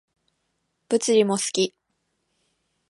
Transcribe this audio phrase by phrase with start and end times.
[0.89, 1.75] 物理も好き